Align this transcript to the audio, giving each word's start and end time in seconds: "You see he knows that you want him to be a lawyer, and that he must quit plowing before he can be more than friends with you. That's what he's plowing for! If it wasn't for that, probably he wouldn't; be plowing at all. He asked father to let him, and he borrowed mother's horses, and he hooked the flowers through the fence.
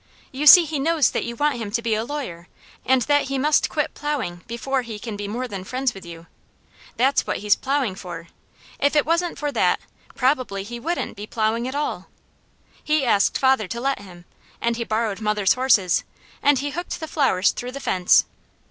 "You 0.31 0.47
see 0.47 0.65
he 0.65 0.79
knows 0.79 1.11
that 1.11 1.25
you 1.25 1.35
want 1.35 1.57
him 1.57 1.69
to 1.69 1.79
be 1.83 1.93
a 1.93 2.03
lawyer, 2.03 2.47
and 2.83 3.03
that 3.03 3.25
he 3.25 3.37
must 3.37 3.69
quit 3.69 3.93
plowing 3.93 4.41
before 4.47 4.81
he 4.81 4.97
can 4.97 5.15
be 5.15 5.27
more 5.27 5.47
than 5.47 5.63
friends 5.63 5.93
with 5.93 6.03
you. 6.07 6.25
That's 6.97 7.27
what 7.27 7.37
he's 7.37 7.55
plowing 7.55 7.93
for! 7.93 8.27
If 8.79 8.95
it 8.95 9.05
wasn't 9.05 9.37
for 9.37 9.51
that, 9.51 9.79
probably 10.15 10.63
he 10.63 10.79
wouldn't; 10.79 11.15
be 11.15 11.27
plowing 11.27 11.67
at 11.67 11.75
all. 11.75 12.07
He 12.83 13.05
asked 13.05 13.37
father 13.37 13.67
to 13.67 13.79
let 13.79 13.99
him, 14.01 14.25
and 14.59 14.75
he 14.75 14.83
borrowed 14.83 15.21
mother's 15.21 15.53
horses, 15.53 16.03
and 16.41 16.57
he 16.57 16.71
hooked 16.71 16.99
the 16.99 17.07
flowers 17.07 17.51
through 17.51 17.73
the 17.73 17.79
fence. 17.79 18.25